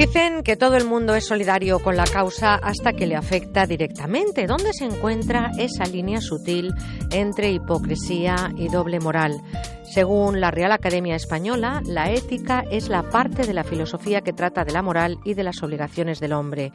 Dicen 0.00 0.42
que 0.42 0.56
todo 0.56 0.78
el 0.78 0.86
mundo 0.86 1.14
es 1.14 1.26
solidario 1.26 1.78
con 1.78 1.94
la 1.94 2.04
causa 2.04 2.54
hasta 2.54 2.94
que 2.94 3.06
le 3.06 3.16
afecta 3.16 3.66
directamente. 3.66 4.46
¿Dónde 4.46 4.72
se 4.72 4.86
encuentra 4.86 5.50
esa 5.58 5.84
línea 5.84 6.22
sutil 6.22 6.72
entre 7.10 7.50
hipocresía 7.50 8.50
y 8.56 8.68
doble 8.68 8.98
moral? 8.98 9.42
Según 9.92 10.40
la 10.40 10.52
Real 10.52 10.70
Academia 10.70 11.16
Española, 11.16 11.82
la 11.84 12.12
ética 12.12 12.64
es 12.70 12.88
la 12.88 13.02
parte 13.02 13.44
de 13.44 13.52
la 13.52 13.64
filosofía 13.64 14.20
que 14.20 14.32
trata 14.32 14.64
de 14.64 14.72
la 14.72 14.82
moral 14.82 15.18
y 15.24 15.34
de 15.34 15.42
las 15.42 15.64
obligaciones 15.64 16.20
del 16.20 16.32
hombre. 16.32 16.72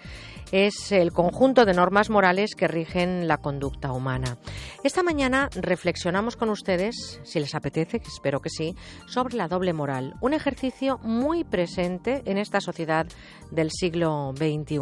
Es 0.52 0.92
el 0.92 1.14
conjunto 1.14 1.64
de 1.64 1.74
normas 1.74 2.10
morales 2.10 2.56
que 2.56 2.68
rigen 2.68 3.30
la 3.30 3.38
conducta 3.38 3.94
humana. 3.94 4.38
Esta 4.84 5.02
mañana 5.02 5.50
reflexionamos 5.56 6.36
con 6.36 6.50
ustedes, 6.50 7.22
si 7.24 7.40
les 7.40 7.56
apetece, 7.56 8.02
que 8.02 8.10
espero 8.10 8.42
que 8.42 8.50
sí, 8.50 8.76
sobre 9.08 9.38
la 9.38 9.48
doble 9.48 9.72
moral, 9.72 10.16
un 10.20 10.34
ejercicio 10.34 11.00
muy 11.02 11.46
presente 11.46 12.22
en 12.26 12.38
esta 12.38 12.60
sociedad 12.60 13.08
del 13.52 13.72
siglo 13.72 14.34
XXI. 14.36 14.80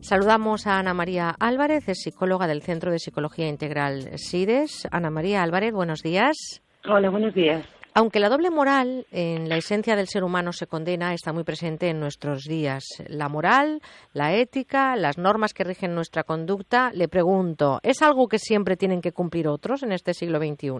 Saludamos 0.00 0.66
a 0.66 0.78
Ana 0.78 0.94
María 0.94 1.34
Álvarez, 1.38 1.88
es 1.88 2.02
psicóloga 2.02 2.46
del 2.46 2.62
Centro 2.62 2.90
de 2.90 2.98
Psicología 2.98 3.48
Integral 3.48 4.18
SIDES. 4.18 4.88
Ana 4.90 5.10
María 5.10 5.42
Álvarez, 5.42 5.72
buenos 5.72 6.00
días. 6.02 6.62
Hola, 6.86 7.10
buenos 7.10 7.34
días. 7.34 7.64
Aunque 7.96 8.18
la 8.18 8.28
doble 8.28 8.50
moral 8.50 9.06
en 9.12 9.48
la 9.48 9.56
esencia 9.56 9.94
del 9.94 10.08
ser 10.08 10.24
humano 10.24 10.52
se 10.52 10.66
condena, 10.66 11.14
está 11.14 11.32
muy 11.32 11.44
presente 11.44 11.88
en 11.88 12.00
nuestros 12.00 12.42
días. 12.42 12.82
La 13.06 13.28
moral, 13.28 13.80
la 14.12 14.34
ética, 14.34 14.96
las 14.96 15.16
normas 15.16 15.54
que 15.54 15.62
rigen 15.62 15.94
nuestra 15.94 16.24
conducta, 16.24 16.90
le 16.92 17.06
pregunto, 17.06 17.78
¿es 17.84 18.02
algo 18.02 18.26
que 18.26 18.40
siempre 18.40 18.76
tienen 18.76 19.00
que 19.00 19.12
cumplir 19.12 19.46
otros 19.46 19.84
en 19.84 19.92
este 19.92 20.12
siglo 20.12 20.40
XXI? 20.40 20.70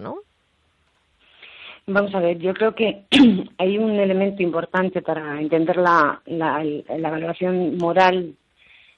Vamos 1.87 2.15
a 2.15 2.21
ver, 2.21 2.39
yo 2.39 2.55
creo 2.55 2.75
que 2.75 3.05
hay 3.59 3.77
un 3.77 3.99
elemento 4.01 4.43
importante 4.43 5.03
para 5.03 5.39
entender 5.39 5.77
la, 5.77 6.23
la, 6.25 7.11
valoración 7.11 7.77
moral 7.77 8.35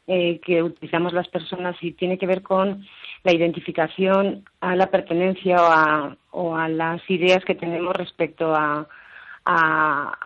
eh, 0.07 0.41
que 0.41 0.63
utilizamos 0.63 1.13
las 1.13 1.27
personas 1.27 1.77
y 1.81 1.93
tiene 1.93 2.17
que 2.17 2.29
ver 2.29 2.43
con 2.43 2.87
la 3.25 3.33
identificación 3.33 4.45
a 4.61 4.77
la 4.77 4.87
pertenencia 4.87 6.17
o 6.31 6.55
a, 6.55 6.69
las 6.69 7.03
ideas 7.11 7.45
que 7.45 7.57
tenemos 7.57 7.97
respecto 7.97 8.55
a, 8.55 8.87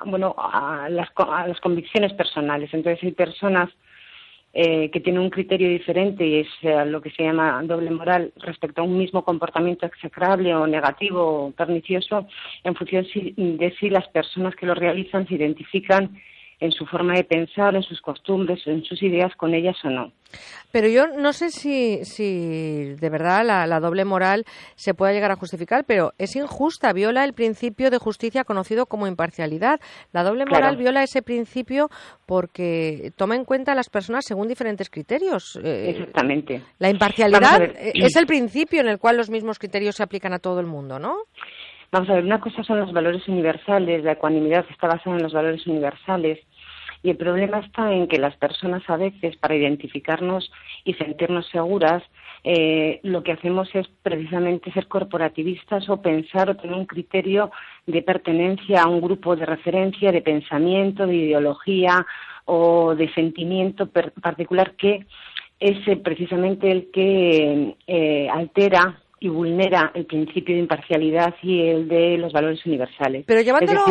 bueno 0.05 0.34
a 0.36 0.86
las, 0.91 1.11
convicciones 1.61 2.12
personales. 2.12 2.74
Entonces 2.74 3.02
hay 3.02 3.12
personas 3.12 3.70
eh, 4.52 4.90
que 4.90 4.98
tienen 5.00 5.22
un 5.22 5.30
criterio 5.30 5.68
diferente 5.68 6.26
y 6.26 6.40
es 6.40 6.48
eh, 6.62 6.84
lo 6.84 7.00
que 7.00 7.10
se 7.10 7.22
llama 7.22 7.62
doble 7.62 7.90
moral 7.90 8.32
respecto 8.36 8.80
a 8.80 8.84
un 8.84 8.98
mismo 8.98 9.24
comportamiento 9.24 9.86
execrable 9.86 10.52
o 10.54 10.66
negativo 10.66 11.46
o 11.46 11.50
pernicioso 11.52 12.26
en 12.64 12.74
función 12.74 13.06
de 13.14 13.74
si 13.78 13.90
las 13.90 14.08
personas 14.08 14.56
que 14.56 14.66
lo 14.66 14.74
realizan 14.74 15.28
se 15.28 15.34
identifican 15.34 16.20
en 16.61 16.72
su 16.72 16.86
forma 16.86 17.14
de 17.14 17.25
pensar, 17.25 17.75
en 17.75 17.83
sus 17.83 18.00
costumbres, 18.00 18.66
en 18.66 18.84
sus 18.84 19.03
ideas 19.03 19.34
con 19.36 19.55
ellas 19.55 19.77
o 19.84 19.91
no. 19.91 20.12
Pero 20.70 20.86
yo 20.86 21.08
no 21.08 21.33
sé 21.33 21.50
si, 21.50 22.05
si 22.05 22.94
de 22.94 23.11
verdad 23.11 23.44
la, 23.44 23.80
doble 23.80 24.05
moral 24.05 24.44
se 24.77 24.94
pueda 24.94 25.12
llegar 25.12 25.33
a 25.33 25.36
justificar, 25.36 25.84
pero 25.84 26.12
es 26.19 26.36
injusta, 26.36 26.92
viola 26.92 27.25
el 27.25 27.33
principio 27.33 27.91
de 27.91 27.98
justicia 27.98 28.44
conocido 28.44 28.86
como 28.86 29.08
imparcialidad. 29.08 29.80
La 30.12 30.22
doble 30.22 30.47
moral 30.47 30.77
viola 30.77 31.02
ese 31.02 31.22
principio 31.22 31.89
porque 32.27 33.11
toma 33.17 33.34
en 33.34 33.45
cuenta 33.45 33.72
a 33.72 33.74
las 33.74 33.89
personas 33.89 34.24
según 34.24 34.47
diferentes 34.47 34.91
criterios. 34.91 35.58
Eh, 35.64 35.91
Exactamente. 35.91 36.62
La 36.78 36.91
imparcialidad 36.91 37.62
es 37.77 38.14
el 38.14 38.27
principio 38.27 38.80
en 38.80 38.89
el 38.89 38.98
cual 38.98 39.17
los 39.17 39.30
mismos 39.30 39.58
criterios 39.58 39.97
se 39.97 40.05
aplican 40.05 40.33
a 40.33 40.39
todo 40.39 40.61
el 40.61 40.67
mundo, 40.67 41.00
¿no? 41.00 41.17
Vamos 41.92 42.08
a 42.08 42.14
ver, 42.14 42.24
una 42.24 42.41
cosa 42.41 42.62
son 42.62 42.78
los 42.78 42.92
valores 42.92 43.27
universales, 43.27 44.05
la 44.05 44.12
ecuanimidad 44.12 44.64
está 44.70 44.86
basada 44.86 45.16
en 45.16 45.24
los 45.24 45.33
valores 45.33 45.66
universales 45.66 46.38
y 47.02 47.10
el 47.10 47.16
problema 47.16 47.58
está 47.58 47.92
en 47.92 48.06
que 48.06 48.19
las 48.19 48.36
personas 48.36 48.88
a 48.88 48.96
veces, 48.96 49.36
para 49.38 49.56
identificarnos 49.56 50.52
y 50.84 50.94
sentirnos 50.94 51.48
seguras, 51.48 52.05
eh, 52.44 53.01
lo 53.02 53.24
que 53.24 53.33
hacemos 53.33 53.68
es 53.74 53.89
precisamente 54.05 54.70
ser 54.73 54.86
corporativistas 54.86 55.89
o 55.89 56.01
pensar 56.01 56.51
o 56.51 56.56
tener 56.56 56.77
un 56.77 56.86
criterio 56.86 57.51
de 57.86 58.02
pertenencia 58.02 58.83
a 58.83 58.89
un 58.89 59.01
grupo 59.01 59.34
de 59.34 59.46
referencia, 59.46 60.12
de 60.12 60.22
pensamiento, 60.22 61.08
de 61.08 61.17
ideología 61.17 62.07
o 62.45 62.95
de 62.95 63.12
sentimiento 63.14 63.89
particular 63.89 64.77
que 64.77 65.07
es 65.58 65.89
eh, 65.89 65.96
precisamente 65.96 66.70
el 66.70 66.90
que 66.92 67.77
eh, 67.86 68.28
altera 68.30 69.01
y 69.23 69.29
vulnera 69.29 69.92
el 69.95 70.07
principio 70.07 70.55
de 70.55 70.63
imparcialidad 70.63 71.35
y 71.42 71.69
el 71.69 71.89
de 71.89 72.17
los 72.17 72.33
valores 72.33 72.64
universales. 72.64 73.25
Pero 73.27 73.42
llevándolo, 73.42 73.85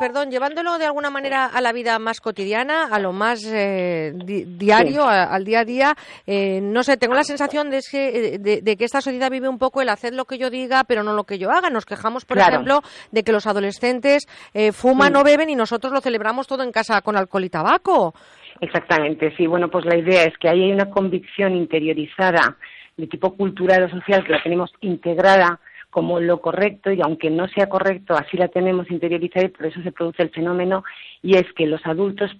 perdón, 0.00 0.30
llevándolo 0.30 0.78
de 0.78 0.86
alguna 0.86 1.10
manera 1.10 1.44
a 1.44 1.60
la 1.60 1.70
vida 1.74 1.98
más 1.98 2.22
cotidiana, 2.22 2.88
a 2.90 2.98
lo 2.98 3.12
más 3.12 3.44
eh, 3.44 4.14
diario, 4.16 5.06
al 5.06 5.44
día 5.44 5.60
a 5.60 5.64
día, 5.66 5.94
eh, 6.26 6.62
no 6.62 6.82
sé, 6.82 6.96
tengo 6.96 7.12
la 7.12 7.24
sensación 7.24 7.68
de 7.68 7.80
que, 7.90 8.38
de, 8.38 8.76
que 8.76 8.84
esta 8.84 9.02
sociedad 9.02 9.30
vive 9.30 9.50
un 9.50 9.58
poco 9.58 9.82
el 9.82 9.90
hacer 9.90 10.14
lo 10.14 10.24
que 10.24 10.38
yo 10.38 10.48
diga, 10.48 10.84
pero 10.88 11.02
no 11.02 11.12
lo 11.12 11.24
que 11.24 11.36
yo 11.36 11.50
haga. 11.50 11.68
Nos 11.68 11.84
quejamos, 11.84 12.24
por 12.24 12.38
ejemplo, 12.38 12.80
de 13.12 13.22
que 13.22 13.32
los 13.32 13.46
adolescentes 13.46 14.24
eh, 14.54 14.72
fuman 14.72 15.14
o 15.16 15.24
beben 15.24 15.50
y 15.50 15.56
nosotros 15.56 15.92
lo 15.92 16.00
celebramos 16.00 16.46
todo 16.46 16.62
en 16.62 16.72
casa 16.72 17.02
con 17.02 17.18
alcohol 17.18 17.44
y 17.44 17.50
tabaco. 17.50 18.14
Exactamente, 18.60 19.34
sí. 19.36 19.46
Bueno, 19.46 19.68
pues 19.68 19.84
la 19.84 19.98
idea 19.98 20.22
es 20.22 20.38
que 20.38 20.48
ahí 20.48 20.62
hay 20.62 20.72
una 20.72 20.88
convicción 20.88 21.54
interiorizada 21.54 22.56
de 22.96 23.06
tipo 23.06 23.36
cultural 23.36 23.84
o 23.84 23.88
social 23.90 24.24
que 24.24 24.32
la 24.32 24.42
tenemos 24.42 24.70
integrada 24.80 25.60
como 25.90 26.18
lo 26.18 26.40
correcto 26.40 26.90
y 26.90 27.00
aunque 27.00 27.30
no 27.30 27.46
sea 27.48 27.68
correcto, 27.68 28.14
así 28.14 28.36
la 28.36 28.48
tenemos 28.48 28.90
interiorizada 28.90 29.46
y 29.46 29.50
por 29.50 29.66
eso 29.66 29.80
se 29.82 29.92
produce 29.92 30.22
el 30.22 30.30
fenómeno 30.30 30.82
y 31.22 31.36
es 31.36 31.44
que 31.54 31.66
los 31.66 31.84
adultos 31.86 32.30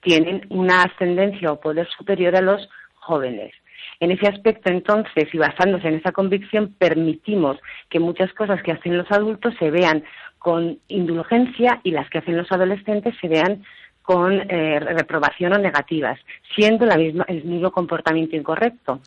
tienen 0.00 0.46
una 0.50 0.82
ascendencia 0.82 1.52
o 1.52 1.60
poder 1.60 1.88
superior 1.96 2.36
a 2.36 2.42
los 2.42 2.68
jóvenes. 2.94 3.52
En 4.00 4.10
ese 4.10 4.26
aspecto, 4.26 4.70
entonces, 4.70 5.32
y 5.32 5.38
basándose 5.38 5.88
en 5.88 5.94
esa 5.94 6.12
convicción, 6.12 6.74
permitimos 6.76 7.58
que 7.88 8.00
muchas 8.00 8.32
cosas 8.32 8.62
que 8.62 8.72
hacen 8.72 8.98
los 8.98 9.10
adultos 9.10 9.54
se 9.58 9.70
vean 9.70 10.02
con 10.38 10.78
indulgencia 10.88 11.80
y 11.84 11.92
las 11.92 12.10
que 12.10 12.18
hacen 12.18 12.36
los 12.36 12.50
adolescentes 12.50 13.14
se 13.20 13.28
vean 13.28 13.62
con 14.02 14.32
eh, 14.50 14.80
reprobación 14.80 15.54
o 15.54 15.58
negativas, 15.58 16.18
siendo 16.54 16.84
la 16.84 16.98
misma, 16.98 17.24
el 17.28 17.44
mismo 17.44 17.70
comportamiento 17.70 18.36
incorrecto. 18.36 19.00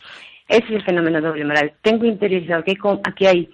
Ese 0.48 0.64
es 0.64 0.70
el 0.70 0.84
fenómeno 0.84 1.20
doble 1.20 1.44
moral. 1.44 1.72
Tengo 1.82 2.06
interiorizado 2.06 2.64
que 2.64 2.76
aquí 3.04 3.26
hay 3.26 3.50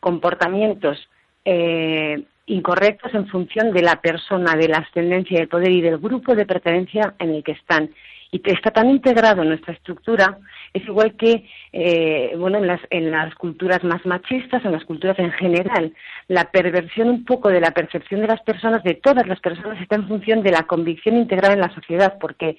comportamientos 0.00 1.08
eh, 1.44 2.24
incorrectos 2.46 3.12
en 3.14 3.26
función 3.28 3.72
de 3.72 3.82
la 3.82 4.00
persona, 4.00 4.56
de 4.56 4.68
la 4.68 4.78
ascendencia 4.78 5.38
del 5.38 5.48
poder 5.48 5.70
y 5.70 5.82
del 5.82 5.98
grupo 5.98 6.34
de 6.34 6.46
pertenencia 6.46 7.14
en 7.18 7.34
el 7.34 7.44
que 7.44 7.52
están. 7.52 7.90
Y 8.30 8.42
está 8.44 8.70
tan 8.70 8.90
integrado 8.90 9.42
en 9.42 9.48
nuestra 9.48 9.72
estructura, 9.72 10.38
es 10.74 10.84
igual 10.84 11.14
que 11.16 11.48
eh, 11.72 12.34
bueno, 12.36 12.58
en 12.58 12.66
las, 12.66 12.80
en 12.90 13.10
las 13.10 13.34
culturas 13.34 13.82
más 13.84 14.04
machistas, 14.04 14.62
en 14.64 14.72
las 14.72 14.84
culturas 14.84 15.18
en 15.18 15.32
general, 15.32 15.94
la 16.28 16.50
perversión 16.50 17.08
un 17.08 17.24
poco 17.24 17.48
de 17.48 17.60
la 17.60 17.70
percepción 17.70 18.20
de 18.20 18.26
las 18.26 18.42
personas, 18.42 18.82
de 18.82 18.94
todas 18.94 19.26
las 19.26 19.40
personas, 19.40 19.80
está 19.80 19.96
en 19.96 20.08
función 20.08 20.42
de 20.42 20.50
la 20.50 20.64
convicción 20.64 21.16
integrada 21.16 21.54
en 21.54 21.60
la 21.60 21.74
sociedad, 21.74 22.18
porque 22.20 22.58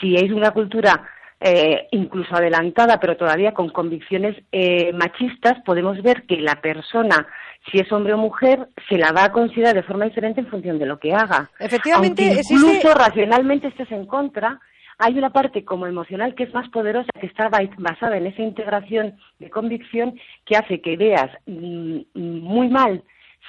si 0.00 0.16
hay 0.16 0.30
una 0.30 0.52
cultura 0.52 1.08
eh, 1.40 1.86
incluso 1.92 2.34
adelantada, 2.34 2.98
pero 2.98 3.16
todavía 3.16 3.52
con 3.52 3.68
convicciones 3.68 4.36
eh, 4.50 4.92
machistas, 4.92 5.58
podemos 5.64 6.02
ver 6.02 6.24
que 6.24 6.40
la 6.40 6.60
persona, 6.60 7.28
si 7.70 7.78
es 7.78 7.92
hombre 7.92 8.14
o 8.14 8.18
mujer, 8.18 8.68
se 8.88 8.98
la 8.98 9.12
va 9.12 9.24
a 9.24 9.32
considerar 9.32 9.74
de 9.74 9.84
forma 9.84 10.06
diferente 10.06 10.40
en 10.40 10.48
función 10.48 10.78
de 10.78 10.86
lo 10.86 10.98
que 10.98 11.14
haga. 11.14 11.50
Efectivamente, 11.60 12.42
incluso 12.50 12.92
racionalmente 12.92 13.68
estés 13.68 13.90
en 13.92 14.06
contra, 14.06 14.60
hay 14.98 15.16
una 15.16 15.30
parte 15.30 15.64
como 15.64 15.86
emocional 15.86 16.34
que 16.34 16.42
es 16.42 16.52
más 16.52 16.68
poderosa, 16.70 17.08
que 17.20 17.26
está 17.26 17.48
basada 17.78 18.16
en 18.16 18.26
esa 18.26 18.42
integración 18.42 19.16
de 19.38 19.48
convicción 19.48 20.18
que 20.44 20.56
hace 20.56 20.80
que 20.80 20.96
veas 20.96 21.30
mm, 21.46 22.00
muy 22.14 22.68
mal 22.68 23.04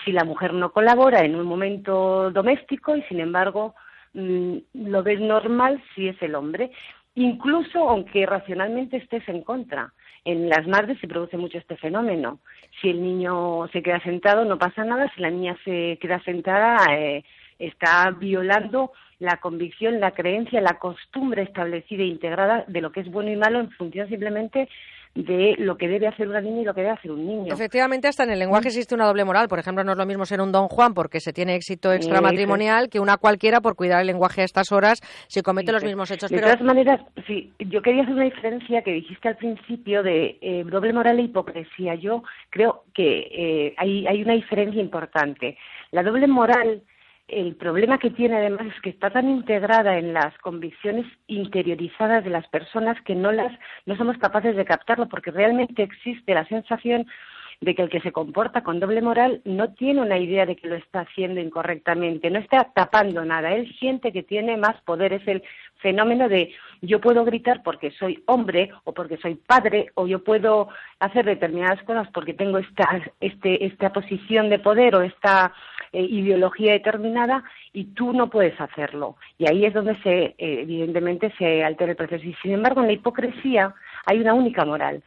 si 0.05 0.11
la 0.11 0.23
mujer 0.23 0.53
no 0.53 0.71
colabora 0.71 1.21
en 1.21 1.35
un 1.35 1.47
momento 1.47 2.29
doméstico 2.29 2.95
y 2.95 3.01
sin 3.03 3.19
embargo 3.19 3.73
mm, 4.13 4.57
lo 4.73 5.01
ves 5.01 5.19
normal 5.19 5.81
si 5.95 6.07
es 6.07 6.21
el 6.21 6.35
hombre 6.35 6.71
incluso 7.15 7.89
aunque 7.89 8.25
racionalmente 8.25 8.97
estés 8.97 9.27
en 9.29 9.43
contra. 9.43 9.93
En 10.25 10.49
las 10.49 10.67
madres 10.67 10.97
se 10.99 11.07
produce 11.07 11.37
mucho 11.37 11.57
este 11.57 11.77
fenómeno. 11.77 12.39
Si 12.81 12.89
el 12.89 13.01
niño 13.01 13.67
se 13.71 13.81
queda 13.81 13.99
sentado, 14.01 14.45
no 14.45 14.57
pasa 14.57 14.83
nada. 14.83 15.11
Si 15.15 15.21
la 15.21 15.29
niña 15.29 15.57
se 15.63 15.97
queda 16.01 16.21
sentada, 16.23 16.77
eh, 16.93 17.23
está 17.57 18.11
violando 18.11 18.91
la 19.19 19.37
convicción, 19.37 19.99
la 19.99 20.11
creencia, 20.11 20.61
la 20.61 20.79
costumbre 20.79 21.43
establecida 21.43 22.03
e 22.03 22.07
integrada 22.07 22.63
de 22.67 22.81
lo 22.81 22.91
que 22.91 23.01
es 23.01 23.11
bueno 23.11 23.31
y 23.31 23.35
malo 23.35 23.59
en 23.59 23.69
función 23.71 24.07
simplemente 24.07 24.69
de 25.15 25.55
lo 25.57 25.77
que 25.77 25.87
debe 25.87 26.07
hacer 26.07 26.27
una 26.27 26.41
niña 26.41 26.61
y 26.61 26.65
lo 26.65 26.73
que 26.73 26.81
debe 26.81 26.93
hacer 26.93 27.11
un 27.11 27.25
niño. 27.25 27.53
Efectivamente, 27.53 28.07
hasta 28.07 28.23
en 28.23 28.31
el 28.31 28.39
lenguaje 28.39 28.65
mm. 28.65 28.67
existe 28.67 28.95
una 28.95 29.05
doble 29.05 29.25
moral. 29.25 29.47
Por 29.47 29.59
ejemplo, 29.59 29.83
no 29.83 29.91
es 29.91 29.97
lo 29.97 30.05
mismo 30.05 30.25
ser 30.25 30.41
un 30.41 30.51
don 30.51 30.67
Juan 30.67 30.93
porque 30.93 31.19
se 31.19 31.33
tiene 31.33 31.55
éxito 31.55 31.91
extramatrimonial 31.91 32.89
que 32.89 32.99
una 32.99 33.17
cualquiera 33.17 33.61
por 33.61 33.75
cuidar 33.75 34.01
el 34.01 34.07
lenguaje 34.07 34.41
a 34.41 34.45
estas 34.45 34.71
horas 34.71 35.01
si 35.27 35.41
comete 35.41 35.71
los 35.71 35.83
mismos 35.83 36.11
hechos. 36.11 36.29
De 36.29 36.39
todas 36.39 36.61
maneras, 36.61 37.01
sí, 37.27 37.51
yo 37.59 37.81
quería 37.81 38.03
hacer 38.03 38.13
una 38.13 38.25
diferencia 38.25 38.81
que 38.81 38.93
dijiste 38.93 39.27
al 39.27 39.37
principio 39.37 40.03
de 40.03 40.37
eh, 40.41 40.63
doble 40.65 40.93
moral 40.93 41.19
e 41.19 41.23
hipocresía. 41.23 41.95
Yo 41.95 42.23
creo 42.49 42.83
que 42.93 43.27
eh, 43.31 43.73
hay, 43.77 44.05
hay 44.07 44.21
una 44.21 44.33
diferencia 44.33 44.81
importante. 44.81 45.57
La 45.91 46.03
doble 46.03 46.27
moral 46.27 46.83
el 47.31 47.55
problema 47.55 47.97
que 47.97 48.09
tiene 48.09 48.37
además 48.37 48.67
es 48.67 48.81
que 48.81 48.89
está 48.89 49.09
tan 49.09 49.29
integrada 49.29 49.97
en 49.97 50.13
las 50.13 50.37
convicciones 50.39 51.05
interiorizadas 51.27 52.23
de 52.23 52.29
las 52.29 52.47
personas 52.47 52.99
que 53.03 53.15
no 53.15 53.31
las 53.31 53.51
no 53.85 53.95
somos 53.95 54.17
capaces 54.17 54.55
de 54.55 54.65
captarlo 54.65 55.07
porque 55.07 55.31
realmente 55.31 55.83
existe 55.83 56.33
la 56.33 56.45
sensación 56.45 57.05
de 57.61 57.75
que 57.75 57.81
el 57.81 57.89
que 57.89 57.99
se 57.99 58.11
comporta 58.11 58.63
con 58.63 58.79
doble 58.79 59.01
moral 59.01 59.41
no 59.43 59.73
tiene 59.73 60.01
una 60.01 60.17
idea 60.17 60.45
de 60.45 60.55
que 60.55 60.67
lo 60.67 60.75
está 60.75 61.01
haciendo 61.01 61.41
incorrectamente, 61.41 62.29
no 62.29 62.39
está 62.39 62.71
tapando 62.73 63.25
nada, 63.25 63.53
él 63.53 63.73
siente 63.79 64.13
que 64.13 64.23
tiene 64.23 64.55
más 64.55 64.81
poder, 64.83 65.13
es 65.13 65.27
el 65.27 65.43
fenómeno 65.79 66.29
de 66.29 66.53
yo 66.81 67.01
puedo 67.01 67.25
gritar 67.25 67.61
porque 67.63 67.91
soy 67.91 68.23
hombre 68.27 68.71
o 68.83 68.93
porque 68.93 69.17
soy 69.17 69.35
padre 69.35 69.87
o 69.95 70.07
yo 70.07 70.23
puedo 70.23 70.69
hacer 70.99 71.25
determinadas 71.25 71.81
cosas 71.83 72.07
porque 72.13 72.33
tengo 72.33 72.57
esta, 72.57 73.01
este, 73.19 73.65
esta 73.65 73.91
posición 73.91 74.49
de 74.49 74.59
poder 74.59 74.95
o 74.95 75.01
esta 75.01 75.53
eh, 75.91 76.01
ideología 76.01 76.73
determinada 76.73 77.43
y 77.73 77.85
tú 77.85 78.13
no 78.13 78.29
puedes 78.29 78.59
hacerlo. 78.61 79.17
Y 79.37 79.49
ahí 79.49 79.65
es 79.65 79.73
donde 79.73 79.95
se, 80.01 80.23
eh, 80.25 80.35
evidentemente, 80.37 81.33
se 81.37 81.63
altera 81.63 81.91
el 81.91 81.97
proceso. 81.97 82.25
Y 82.25 82.35
sin 82.41 82.53
embargo, 82.53 82.81
en 82.81 82.87
la 82.87 82.93
hipocresía 82.93 83.73
hay 84.05 84.19
una 84.19 84.33
única 84.33 84.65
moral. 84.65 85.03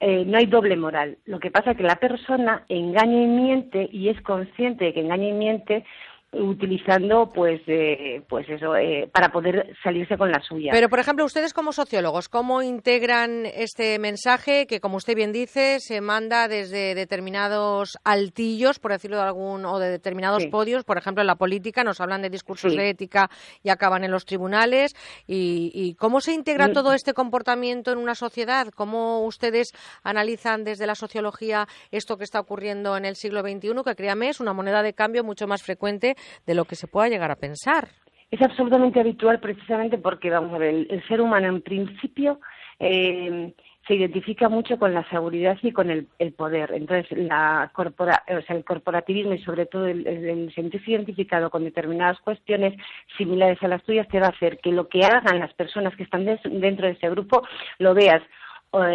Eh, 0.00 0.24
no 0.26 0.38
hay 0.38 0.46
doble 0.46 0.76
moral. 0.76 1.18
Lo 1.24 1.38
que 1.40 1.50
pasa 1.50 1.70
es 1.70 1.76
que 1.76 1.82
la 1.82 1.96
persona 1.96 2.64
engaña 2.68 3.22
y 3.22 3.26
miente 3.26 3.88
y 3.92 4.08
es 4.08 4.20
consciente 4.22 4.86
de 4.86 4.94
que 4.94 5.00
engaña 5.00 5.28
y 5.28 5.32
miente 5.32 5.84
utilizando 6.34 7.30
pues 7.32 7.60
eh, 7.66 8.22
pues 8.28 8.48
eso 8.48 8.76
eh, 8.76 9.08
para 9.12 9.30
poder 9.30 9.74
salirse 9.82 10.16
con 10.16 10.30
la 10.30 10.40
suya. 10.40 10.70
Pero 10.72 10.88
por 10.88 10.98
ejemplo 10.98 11.24
ustedes 11.24 11.52
como 11.52 11.72
sociólogos 11.72 12.28
cómo 12.28 12.62
integran 12.62 13.46
este 13.46 13.98
mensaje 13.98 14.66
que 14.66 14.80
como 14.80 14.96
usted 14.96 15.14
bien 15.14 15.32
dice 15.32 15.80
se 15.80 16.00
manda 16.00 16.48
desde 16.48 16.94
determinados 16.94 17.98
altillos 18.04 18.78
por 18.78 18.92
decirlo 18.92 19.16
de 19.16 19.24
algún 19.24 19.64
o 19.64 19.78
de 19.78 19.88
determinados 19.88 20.46
podios 20.46 20.84
por 20.84 20.98
ejemplo 20.98 21.22
en 21.22 21.26
la 21.26 21.36
política 21.36 21.84
nos 21.84 22.00
hablan 22.00 22.22
de 22.22 22.30
discursos 22.30 22.74
de 22.74 22.90
ética 22.90 23.30
y 23.62 23.70
acaban 23.70 24.04
en 24.04 24.10
los 24.10 24.24
tribunales. 24.24 24.94
Y, 25.26 25.94
cómo 25.98 26.20
se 26.20 26.32
integra 26.32 26.68
mm. 26.68 26.72
todo 26.72 26.92
este 26.92 27.14
comportamiento 27.14 27.92
en 27.92 27.98
una 27.98 28.14
sociedad 28.14 28.68
cómo 28.74 29.24
ustedes 29.24 29.72
analizan 30.02 30.64
desde 30.64 30.86
la 30.86 30.94
sociología 30.94 31.66
esto 31.90 32.16
que 32.16 32.24
está 32.24 32.40
ocurriendo 32.40 32.96
en 32.96 33.04
el 33.04 33.16
siglo 33.16 33.42
XXI 33.42 33.82
que 33.84 33.94
créame 33.94 34.28
es 34.28 34.40
una 34.40 34.52
moneda 34.52 34.82
de 34.82 34.92
cambio 34.92 35.24
mucho 35.24 35.46
más 35.46 35.62
frecuente 35.62 36.16
de 36.46 36.54
lo 36.54 36.64
que 36.64 36.76
se 36.76 36.86
pueda 36.86 37.08
llegar 37.08 37.30
a 37.30 37.36
pensar. 37.36 37.88
Es 38.30 38.42
absolutamente 38.42 39.00
habitual 39.00 39.38
precisamente 39.40 39.98
porque, 39.98 40.30
vamos 40.30 40.54
a 40.54 40.58
ver, 40.58 40.86
el, 40.88 41.06
ser 41.06 41.20
humano 41.20 41.46
en 41.46 41.62
principio 41.62 42.40
eh, 42.80 43.54
se 43.86 43.94
identifica 43.94 44.48
mucho 44.48 44.78
con 44.78 44.94
la 44.94 45.08
seguridad 45.08 45.56
y 45.62 45.72
con 45.72 45.90
el, 45.90 46.06
poder. 46.32 46.72
Entonces, 46.72 47.16
la 47.18 47.70
corpora, 47.74 48.24
o 48.28 48.40
sea, 48.42 48.56
el 48.56 48.64
corporativismo 48.64 49.34
y 49.34 49.42
sobre 49.42 49.66
todo 49.66 49.86
el, 49.86 50.06
el, 50.06 50.52
sentirse 50.54 50.90
identificado 50.90 51.50
con 51.50 51.64
determinadas 51.64 52.18
cuestiones 52.20 52.74
similares 53.16 53.62
a 53.62 53.68
las 53.68 53.82
tuyas 53.84 54.08
te 54.08 54.20
va 54.20 54.26
a 54.26 54.30
hacer 54.30 54.58
que 54.58 54.72
lo 54.72 54.88
que 54.88 55.04
hagan 55.04 55.38
las 55.38 55.52
personas 55.54 55.94
que 55.96 56.02
están 56.02 56.24
dentro 56.24 56.86
de 56.86 56.94
ese 56.94 57.10
grupo 57.10 57.46
lo 57.78 57.94
veas 57.94 58.22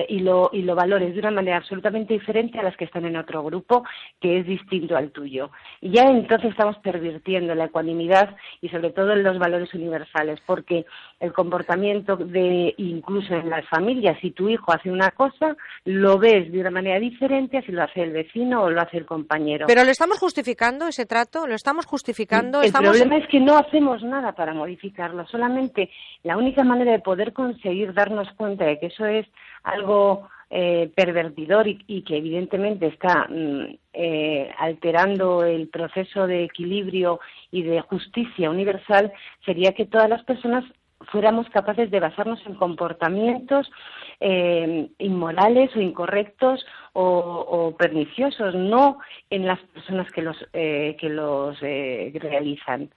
y, 0.08 0.20
lo, 0.20 0.50
y 0.54 0.62
lo 0.62 0.76
valores 0.76 1.14
de 1.14 1.20
una 1.20 1.32
manera 1.32 1.58
absolutamente 1.58 2.14
diferente 2.14 2.60
a 2.60 2.64
las 2.64 2.76
que 2.76 2.86
están 2.86 3.06
en 3.06 3.18
otro 3.18 3.44
grupo 3.44 3.84
que 4.20 4.40
es 4.40 4.46
distinto 4.46 4.96
al 4.96 5.12
tuyo. 5.12 5.52
Y 5.82 5.92
ya 5.92 6.04
entonces 6.04 6.52
estamos 6.52 6.78
pervirtiendo 6.78 7.56
la 7.56 7.66
ecuanimidad 7.66 8.36
y 8.62 8.70
sobre 8.70 8.92
todo 8.92 9.14
en 9.14 9.24
los 9.24 9.38
valores 9.40 9.74
universales, 9.74 10.40
porque 10.46 10.86
el 11.20 11.34
comportamiento 11.34 12.16
de 12.16 12.74
incluso 12.78 13.34
en 13.34 13.50
las 13.50 13.68
familias, 13.68 14.18
si 14.22 14.32
tu 14.32 14.50
hijo 14.50 14.72
hace 14.72 14.92
una 14.92 15.12
cosa, 15.12 15.56
lo 15.86 16.18
ves 16.18 16.52
de 16.52 16.60
una 16.60 16.72
manera 16.72 17.00
diferente 17.00 17.58
a 17.58 17.62
si 17.62 17.72
lo 17.72 17.84
hace 17.84 18.04
el 18.04 18.12
vecino 18.12 18.64
o 18.64 18.70
lo 18.70 18.82
hace 18.82 18.98
el 18.98 19.06
compañero. 19.06 19.68
Pero 19.68 19.84
lo 19.84 19.92
estamos 19.92 20.20
justificando 20.20 20.88
ese 20.88 21.06
trato, 21.06 21.48
lo 21.48 21.56
estamos 21.56 21.86
justificando. 21.86 22.62
El 22.62 22.72
problema 22.72 23.18
es 23.18 23.28
que 23.28 23.40
no 23.40 23.58
hacemos 23.58 24.04
nada 24.04 24.34
para 24.34 24.54
modificarlo, 24.54 25.26
solamente 25.28 25.90
la 26.24 26.38
única 26.38 26.64
manera 26.64 26.92
de 26.92 27.00
poder 27.00 27.34
conseguir 27.34 27.94
darnos 27.94 28.32
cuenta 28.34 28.66
de 28.66 28.80
que 28.80 28.88
eso 28.88 29.06
es 29.06 29.26
algo 29.70 30.30
eh, 30.52 30.92
pervertidor 30.96 31.68
y, 31.68 32.02
que 32.02 32.18
evidentemente 32.18 32.88
está 32.88 33.28
mm, 33.30 33.78
eh, 33.94 34.52
alterando 34.58 35.44
el 35.44 35.68
proceso 35.68 36.26
de 36.26 36.46
equilibrio 36.46 37.20
y 37.52 37.62
de 37.62 37.82
justicia 37.82 38.50
universal 38.50 39.14
sería 39.46 39.74
que 39.74 39.86
todas 39.86 40.10
las 40.10 40.24
personas 40.24 40.64
fuéramos 41.12 41.48
capaces 41.50 41.92
de 41.92 42.00
basarnos 42.00 42.44
en 42.48 42.56
comportamientos 42.56 43.72
eh, 44.20 44.90
inmorales 44.98 45.70
o 45.76 45.82
incorrectos 45.82 46.66
o, 46.94 47.76
perniciosos, 47.78 48.56
no 48.56 48.98
en 49.30 49.46
las 49.46 49.60
personas 49.60 50.12
que 50.12 50.24
los 50.24 50.36
que 50.52 50.98
los 51.04 51.60
realizan. 51.60 52.90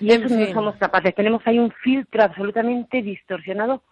Y 0.00 0.10
eso 0.10 0.36
no 0.36 0.52
somos 0.52 0.76
capaces. 0.76 1.14
Tenemos 1.14 1.42
ahí 1.46 1.60
un 1.60 1.70
filtro 1.70 2.24
absolutamente 2.24 3.02
distorsionado 3.02 3.82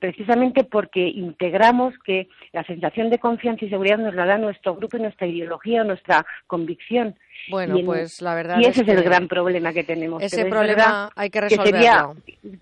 precisamente 0.00 0.64
porque 0.64 1.08
integramos 1.08 1.94
que 2.04 2.28
la 2.52 2.64
sensación 2.64 3.10
de 3.10 3.18
confianza 3.18 3.64
y 3.64 3.70
seguridad 3.70 3.98
nos 3.98 4.14
la 4.14 4.24
da 4.24 4.38
nuestro 4.38 4.76
grupo 4.76 4.96
y 4.96 5.00
nuestra 5.00 5.26
ideología, 5.26 5.84
nuestra 5.84 6.24
convicción. 6.46 7.16
Bueno, 7.50 7.76
pues 7.84 8.22
la 8.22 8.34
verdad 8.34 8.58
y 8.60 8.66
ese 8.66 8.82
es, 8.82 8.88
el 8.88 9.02
gran 9.02 9.26
problema 9.26 9.72
que 9.72 9.82
tenemos. 9.82 10.22
Ese 10.22 10.44
problema 10.44 11.10
hay 11.16 11.30
que 11.30 11.40
resolverlo. 11.40 12.16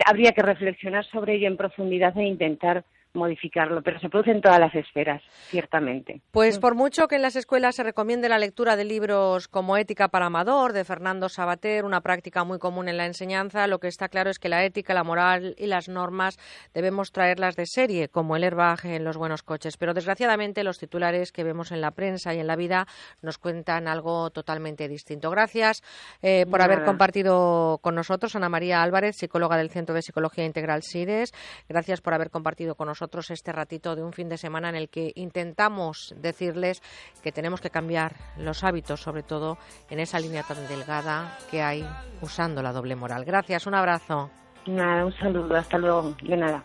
habría 0.07 0.33
que 0.33 0.43
reflexionar 0.43 1.05
sobre 1.07 1.35
ello 1.35 1.49
en 1.49 1.57
profundidad 1.57 2.17
e 2.17 2.25
intentar 2.25 2.85
modificarlo, 3.13 3.83
pero 3.83 3.99
se 3.99 4.09
produce 4.09 4.31
en 4.31 4.41
todas 4.41 4.61
las 4.61 4.75
esferas, 4.75 5.23
ciertamente. 5.49 6.21
Pues 6.31 6.59
por 6.59 6.75
mucho 6.75 7.09
que 7.09 7.17
en 7.17 7.23
las 7.23 7.35
escuelas 7.35 7.75
se 7.75 7.83
recomiende 7.83 8.29
la 8.29 8.39
lectura 8.39 8.77
de 8.77 8.85
libros 8.85 9.49
como 9.49 9.77
Ética 9.77 10.09
para 10.09 10.27
Amador, 10.27 10.73
de 10.73 10.85
Fernando 10.85 11.29
Sabater, 11.29 11.85
una 11.85 12.03
práctica 12.03 12.45
muy 12.45 12.59
común 12.59 12.89
en 12.89 12.97
la 12.97 13.07
enseñanza, 13.07 13.67
lo 13.67 13.81
que 13.81 13.89
está 13.89 14.09
claro 14.09 14.31
es 14.31 14.39
que 14.39 14.49
la 14.49 14.65
ética, 14.65 14.95
la 14.95 15.03
moral 15.03 15.57
y 15.59 15.67
las 15.67 15.89
normas 15.89 16.39
debemos 16.73 17.11
traerlas 17.11 17.57
de 17.57 17.67
serie, 17.67 18.09
como 18.09 18.37
el 18.37 18.45
airbag 18.45 18.85
en 18.85 19.05
los 19.05 19.17
buenos 19.17 19.43
coches. 19.43 19.77
Pero 19.77 19.93
desgraciadamente 19.93 20.63
los 20.63 20.79
titulares 20.79 21.33
que 21.33 21.43
vemos 21.43 21.73
en 21.73 21.81
la 21.81 21.91
prensa 21.91 22.33
y 22.33 22.39
en 22.39 22.47
la 22.47 22.57
vida 22.57 22.87
nos 23.23 23.39
cuentan 23.39 23.89
algo 23.89 24.31
totalmente 24.31 24.87
distinto. 24.89 25.31
Gracias 25.31 25.83
eh, 26.23 26.47
por 26.49 26.63
haber 26.63 26.85
compartido 26.85 27.79
con 27.83 27.97
nosotros, 27.97 28.37
Ana 28.37 28.49
María 28.49 28.83
Álvarez, 28.83 29.17
psicóloga 29.17 29.57
del 29.57 29.71
Centro 29.71 29.95
de 29.95 30.03
Psicología 30.03 30.45
Integral 30.45 30.83
SIDES. 30.83 31.33
Gracias 31.69 32.01
por 32.01 32.15
haber 32.15 32.31
compartido 32.31 32.77
con 32.77 32.87
nosotros 32.87 33.00
nosotros 33.01 33.31
este 33.31 33.51
ratito 33.51 33.97
de 33.97 34.03
un 34.03 34.13
fin 34.13 34.29
de 34.29 34.37
semana 34.37 34.69
en 34.69 34.75
el 34.75 34.91
que 34.91 35.13
intentamos 35.15 36.15
decirles 36.19 36.83
que 37.23 37.33
tenemos 37.33 37.63
que 37.63 37.71
cambiar 37.71 38.15
los 38.37 38.63
hábitos, 38.63 39.01
sobre 39.01 39.23
todo 39.23 39.57
en 39.89 40.01
esa 40.01 40.21
línea 40.21 40.43
tan 40.43 40.69
delgada 40.69 41.39
que 41.51 41.63
hay 41.63 41.89
usando 42.21 42.63
la 42.63 42.75
doble 42.75 42.97
moral. 42.97 43.25
Gracias, 43.25 43.67
un 43.67 43.75
abrazo. 43.75 44.29
Nada, 44.67 45.07
un 45.07 45.15
saludo, 45.15 45.57
hasta 45.57 45.79
luego, 45.79 46.15
de 46.23 46.37
nada. 46.37 46.63